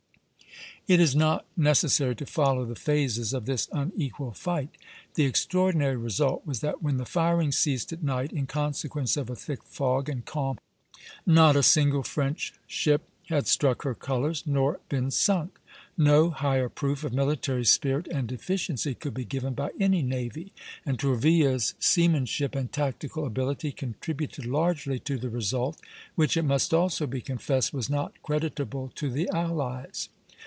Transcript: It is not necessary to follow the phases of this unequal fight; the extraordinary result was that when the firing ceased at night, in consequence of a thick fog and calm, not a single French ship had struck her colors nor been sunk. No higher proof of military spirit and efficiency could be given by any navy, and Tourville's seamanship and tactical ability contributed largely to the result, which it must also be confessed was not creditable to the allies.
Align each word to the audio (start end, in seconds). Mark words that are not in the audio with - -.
It 0.87 0.99
is 0.99 1.15
not 1.15 1.45
necessary 1.55 2.15
to 2.15 2.25
follow 2.25 2.65
the 2.65 2.75
phases 2.75 3.33
of 3.33 3.45
this 3.45 3.69
unequal 3.71 4.31
fight; 4.31 4.75
the 5.13 5.23
extraordinary 5.25 5.95
result 5.95 6.45
was 6.45 6.59
that 6.61 6.81
when 6.81 6.97
the 6.97 7.05
firing 7.05 7.51
ceased 7.53 7.93
at 7.93 8.03
night, 8.03 8.33
in 8.33 8.47
consequence 8.47 9.15
of 9.15 9.29
a 9.29 9.35
thick 9.35 9.63
fog 9.63 10.09
and 10.09 10.25
calm, 10.25 10.57
not 11.25 11.55
a 11.55 11.61
single 11.63 12.03
French 12.03 12.53
ship 12.67 13.07
had 13.29 13.47
struck 13.47 13.83
her 13.83 13.93
colors 13.93 14.43
nor 14.47 14.81
been 14.89 15.11
sunk. 15.11 15.59
No 15.97 16.31
higher 16.31 16.67
proof 16.67 17.03
of 17.03 17.13
military 17.13 17.63
spirit 17.63 18.07
and 18.07 18.29
efficiency 18.31 18.95
could 18.95 19.13
be 19.13 19.23
given 19.23 19.53
by 19.53 19.69
any 19.79 20.01
navy, 20.01 20.51
and 20.83 20.99
Tourville's 20.99 21.73
seamanship 21.79 22.53
and 22.55 22.69
tactical 22.71 23.25
ability 23.25 23.71
contributed 23.71 24.45
largely 24.47 24.99
to 25.01 25.17
the 25.17 25.29
result, 25.29 25.79
which 26.15 26.35
it 26.35 26.43
must 26.43 26.73
also 26.73 27.05
be 27.07 27.21
confessed 27.21 27.71
was 27.71 27.89
not 27.89 28.21
creditable 28.23 28.91
to 28.95 29.11
the 29.11 29.29
allies. 29.29 30.09